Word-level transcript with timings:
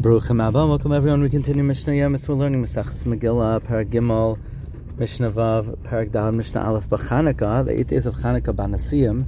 Baruch 0.00 0.30
welcome 0.30 0.92
everyone. 0.92 1.20
We 1.20 1.28
continue 1.28 1.62
Mishnah 1.62 1.92
Yomis. 1.92 2.26
We're 2.26 2.34
learning 2.34 2.62
Mesechas 2.62 3.04
Megillah, 3.04 3.60
Parag 3.60 3.90
Gimel, 3.90 4.38
Mishnah 4.96 5.30
Vav, 5.30 5.76
Parag 5.82 6.10
Dal, 6.10 6.32
Mishnah 6.32 6.62
Aleph, 6.62 6.88
B'Chanukah, 6.88 7.66
the 7.66 7.78
eight 7.78 7.88
days 7.88 8.06
of 8.06 8.14
Chanukah 8.14 8.54
Banasiyim. 8.54 9.26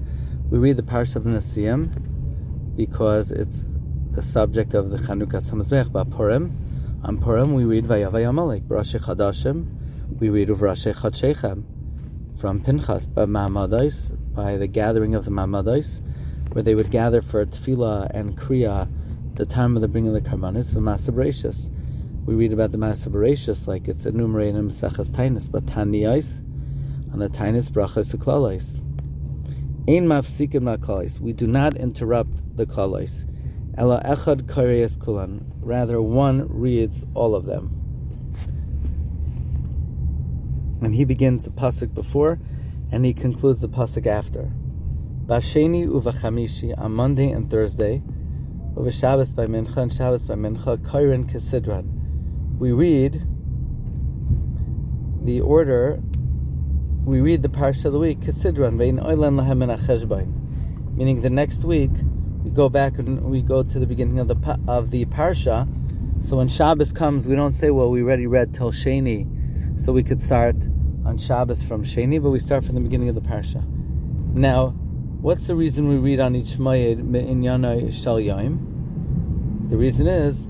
We 0.48 0.58
read 0.58 0.78
the 0.78 0.82
Parsha 0.82 1.16
of 1.16 1.24
Nasiyim 1.24 2.74
because 2.74 3.30
it's 3.30 3.74
the 4.12 4.22
subject 4.22 4.72
of 4.72 4.88
the 4.88 4.96
Chanukah 4.96 5.42
Samazvech, 5.46 6.10
Purim. 6.10 6.56
On 7.04 7.18
Purim 7.18 7.52
we 7.52 7.64
read 7.64 7.84
Vayavay 7.84 8.26
Amalek, 8.26 8.62
B'Rashi 8.62 8.98
Chadashim, 8.98 9.66
we 10.20 10.30
read 10.30 10.48
Uvrashi 10.48 10.94
Chadshechem 10.96 11.64
from 12.40 12.62
Pinchas, 12.62 13.04
by 13.04 13.26
Mamadais, 13.26 14.16
by 14.34 14.56
the 14.56 14.68
gathering 14.68 15.14
of 15.14 15.26
the 15.26 15.30
Mamadais, 15.30 16.00
where 16.52 16.62
they 16.62 16.74
would 16.74 16.90
gather 16.90 17.20
for 17.20 17.44
Tefillah 17.44 18.10
and 18.14 18.38
Kriya 18.38 18.88
the 19.34 19.46
time 19.46 19.76
of 19.76 19.82
the 19.82 19.88
bringing 19.88 20.14
of 20.14 20.22
the 20.22 20.28
karbanis, 20.28 20.72
the 20.72 20.80
Masabratius. 20.80 21.70
We 22.26 22.34
read 22.34 22.52
about 22.52 22.72
the 22.72 22.78
Masabratius 22.78 23.66
like 23.66 23.88
it's 23.88 24.06
enumerated 24.06 24.56
in 24.56 24.68
Mesechas 24.68 25.10
Tainus, 25.10 25.50
but 25.50 25.66
Taniyais, 25.66 26.40
and 27.12 27.20
the 27.20 27.28
Tainus 27.28 27.70
Brachas 27.70 28.14
Klalais. 28.14 28.84
Ein 29.88 30.06
mafsikin 30.06 30.62
makalais. 30.62 31.18
We 31.18 31.32
do 31.32 31.46
not 31.48 31.76
interrupt 31.76 32.56
the 32.56 32.66
klalais. 32.66 33.26
Ela 33.76 34.00
echad 34.04 34.42
kareis 34.42 34.96
kulan. 35.00 35.50
Rather, 35.60 36.00
one 36.00 36.46
reads 36.48 37.04
all 37.14 37.34
of 37.34 37.46
them. 37.46 37.78
And 40.80 40.94
he 40.94 41.04
begins 41.04 41.46
the 41.46 41.50
pasuk 41.50 41.94
before, 41.94 42.38
and 42.92 43.04
he 43.04 43.12
concludes 43.12 43.60
the 43.60 43.68
pasuk 43.68 44.06
after. 44.06 44.52
Basheni 45.26 45.88
uvachamishi 45.88 46.78
on 46.78 46.92
Monday 46.92 47.30
and 47.30 47.50
Thursday, 47.50 48.02
over 48.76 48.90
Shabbos 48.90 49.32
by 49.32 49.46
Mincha 49.46 49.76
and 49.76 49.92
Shabbos 49.92 50.26
by 50.26 50.34
Mincha, 50.34 50.78
Kairin 50.78 51.30
Kesidran. 51.30 51.86
We 52.58 52.72
read 52.72 53.22
the 55.22 55.40
order, 55.40 56.00
we 57.04 57.20
read 57.20 57.42
the 57.42 57.48
Parsha 57.48 57.86
of 57.86 57.92
the 57.92 57.98
week, 57.98 58.20
Kesidran, 58.20 58.78
Vein 58.78 58.98
Oilan 58.98 59.38
Lahem. 59.40 60.96
Meaning 60.96 61.20
the 61.20 61.30
next 61.30 61.64
week, 61.64 61.90
we 62.42 62.50
go 62.50 62.68
back 62.68 62.98
and 62.98 63.22
we 63.24 63.42
go 63.42 63.62
to 63.62 63.78
the 63.78 63.86
beginning 63.86 64.18
of 64.18 64.28
the 64.28 64.58
of 64.66 64.90
the 64.90 65.04
Parsha. 65.06 65.68
So 66.26 66.36
when 66.36 66.48
Shabbos 66.48 66.92
comes, 66.92 67.26
we 67.26 67.34
don't 67.34 67.54
say, 67.54 67.70
well, 67.70 67.90
we 67.90 68.02
already 68.02 68.26
read 68.26 68.54
till 68.54 68.72
Sheni, 68.72 69.80
so 69.80 69.92
we 69.92 70.02
could 70.02 70.20
start 70.20 70.56
on 71.04 71.18
Shabbos 71.18 71.62
from 71.62 71.82
Sheni, 71.82 72.22
but 72.22 72.30
we 72.30 72.38
start 72.38 72.64
from 72.64 72.76
the 72.76 72.80
beginning 72.80 73.08
of 73.08 73.16
the 73.16 73.20
Parsha. 73.20 73.64
Now, 74.34 74.74
What's 75.22 75.46
the 75.46 75.54
reason 75.54 75.86
we 75.86 75.98
read 75.98 76.18
on 76.18 76.34
each 76.34 76.58
Mayid 76.58 76.98
in 76.98 77.42
Yanai 77.42 77.92
Shal 77.92 78.16
Yaim? 78.16 79.70
The 79.70 79.76
reason 79.76 80.08
is 80.08 80.48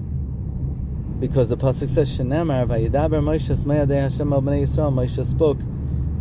because 1.21 1.51
the 1.51 1.59
pasuk 1.59 1.91
says 1.91 2.09
Shenamar 2.09 2.67
Vayidaber 2.67 3.21
Moshe 3.21 3.55
Smayadei 3.55 4.01
Hashem 4.01 4.33
Al 4.33 4.41
Bnei 4.41 4.63
Yisrael. 4.63 4.91
Moshe 4.91 5.27
spoke 5.27 5.59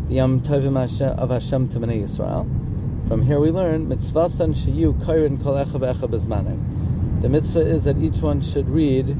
the 0.10 0.16
Yom 0.16 0.42
Tovim 0.42 0.76
of 1.18 1.30
Hashem 1.30 1.70
to 1.70 1.80
Bnei 1.80 2.04
Yisrael. 2.04 3.08
From 3.08 3.22
here 3.22 3.40
we 3.40 3.52
learn 3.52 3.88
mitzvasan 3.88 4.54
sheyu 4.54 5.02
kairin 5.02 5.42
kol 5.42 5.54
echa 5.54 5.80
v'echa 5.80 7.22
The 7.22 7.30
mitzvah 7.30 7.66
is 7.66 7.86
that 7.86 8.00
each 8.00 8.18
one 8.18 8.42
should 8.42 8.68
read 8.68 9.18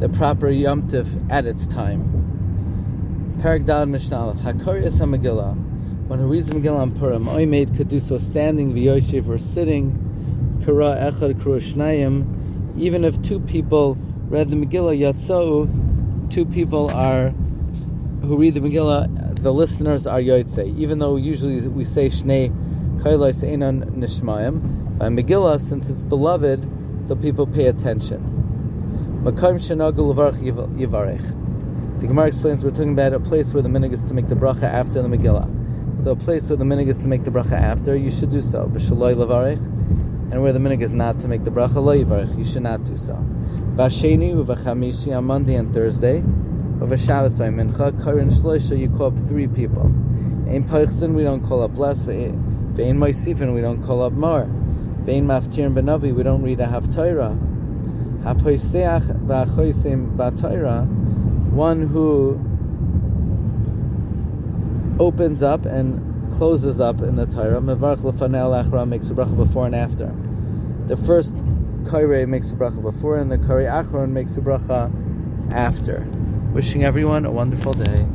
the 0.00 0.08
proper 0.08 0.50
Yom 0.50 0.88
at 1.30 1.46
its 1.46 1.68
time. 1.68 3.38
Parak 3.38 3.66
Dad 3.66 3.88
Mishnah 3.88 4.34
Hakari 4.42 4.90
Megillah 4.90 5.71
when 6.12 6.20
he 6.20 6.26
reads 6.26 6.46
the 6.46 6.54
Megillah 6.54 6.80
on 6.80 6.90
Purim, 6.94 7.26
I 7.26 7.46
made 7.46 7.88
do 7.88 7.98
so 7.98 8.18
standing, 8.18 8.74
v'yoshev, 8.74 9.26
or 9.26 9.38
sitting, 9.38 10.60
kara 10.62 11.10
echad 11.10 11.36
shnayim, 11.36 12.78
even 12.78 13.02
if 13.06 13.22
two 13.22 13.40
people 13.40 13.94
read 14.28 14.50
the 14.50 14.56
Megillah 14.56 14.94
yatzau, 14.94 16.30
two 16.30 16.44
people 16.44 16.90
are 16.90 17.30
who 18.20 18.36
read 18.36 18.52
the 18.52 18.60
Megillah, 18.60 19.40
the 19.42 19.54
listeners 19.54 20.06
are 20.06 20.18
yotze. 20.18 20.76
Even 20.76 20.98
though 20.98 21.16
usually 21.16 21.66
we 21.66 21.82
say 21.82 22.08
shnei 22.08 22.50
kailos 23.00 23.42
einon 23.42 23.82
nishmayim, 23.96 24.98
by 24.98 25.08
Megillah, 25.08 25.58
since 25.58 25.88
it's 25.88 26.02
beloved, 26.02 26.68
so 27.06 27.16
people 27.16 27.46
pay 27.46 27.68
attention. 27.68 28.20
Makom 29.24 29.54
shenagul 29.54 30.14
yivarech. 30.14 32.00
The 32.00 32.06
Gemara 32.06 32.26
explains 32.26 32.62
we're 32.62 32.70
talking 32.70 32.92
about 32.92 33.14
a 33.14 33.20
place 33.20 33.54
where 33.54 33.62
the 33.62 33.70
minig 33.70 33.94
is 33.94 34.02
to 34.02 34.12
make 34.12 34.28
the 34.28 34.34
bracha 34.34 34.64
after 34.64 35.00
the 35.00 35.08
Megillah. 35.08 35.61
So 35.98 36.12
a 36.12 36.16
place 36.16 36.48
where 36.48 36.56
the 36.56 36.64
minig 36.64 36.88
is 36.88 36.98
to 36.98 37.08
make 37.08 37.24
the 37.24 37.30
bracha 37.30 37.52
after, 37.52 37.94
you 37.96 38.10
should 38.10 38.30
do 38.30 38.42
so. 38.42 38.66
V'shaloi 38.68 39.14
levarich. 39.14 39.62
And 40.32 40.42
where 40.42 40.52
the 40.52 40.58
minig 40.58 40.82
is 40.82 40.92
not 40.92 41.20
to 41.20 41.28
make 41.28 41.44
the 41.44 41.50
bracha 41.50 41.76
lo 41.76 41.96
yivarich, 41.96 42.36
you 42.36 42.44
should 42.44 42.62
not 42.62 42.84
do 42.84 42.96
so. 42.96 43.14
V'asheni 43.76 44.34
u'v'chamishi 44.34 45.16
on 45.16 45.24
Monday 45.24 45.54
and 45.54 45.72
Thursday. 45.72 46.20
V'shabbos 46.20 47.38
mincha 47.38 48.02
karin 48.02 48.30
shloisha, 48.30 48.78
you 48.78 48.88
call 48.90 49.06
up 49.06 49.18
three 49.18 49.46
people. 49.46 49.84
Ein 50.48 50.64
peichsin, 50.64 51.12
we 51.14 51.22
don't 51.22 51.42
call 51.46 51.62
up 51.62 51.76
less. 51.76 52.04
V'ein 52.06 52.96
moisifin, 52.96 53.54
we 53.54 53.60
don't 53.60 53.82
call 53.82 54.02
up 54.02 54.12
more. 54.12 54.48
V'ein 55.04 55.24
maftirin 55.24 55.74
benavi, 55.74 56.14
we 56.14 56.22
don't 56.22 56.42
read 56.42 56.60
a 56.60 56.66
haftarah. 56.66 57.38
Hapoiseach 58.22 59.26
v'achoisim 59.26 60.16
one 61.52 61.86
who 61.86 62.40
opens 64.98 65.42
up 65.42 65.66
and 65.66 66.00
closes 66.36 66.80
up 66.80 67.00
in 67.00 67.16
the 67.16 67.26
Torah. 67.26 67.60
Mevarch 67.60 67.98
lefanel 67.98 68.64
achra 68.64 68.86
makes 68.86 69.10
a 69.10 69.14
bracha 69.14 69.36
before 69.36 69.66
and 69.66 69.74
after. 69.74 70.14
The 70.86 70.96
first 70.96 71.34
kaire 71.84 72.26
makes 72.26 72.50
a 72.50 72.54
bracha 72.54 72.82
before, 72.82 73.18
and 73.18 73.30
the 73.30 73.38
kaire 73.38 73.70
achron 73.70 74.10
makes 74.10 74.36
a 74.36 74.40
bracha 74.40 74.90
after. 75.52 76.06
Wishing 76.52 76.84
everyone 76.84 77.24
a 77.24 77.30
wonderful 77.30 77.72
day. 77.72 78.06